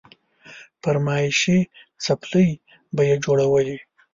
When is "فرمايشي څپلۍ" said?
0.81-2.49